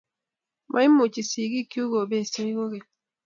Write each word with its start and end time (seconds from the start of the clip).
Maimuchi 0.71 1.21
sigikuk 1.29 1.87
kobesyech 1.91 2.51
koigeny 2.57 2.87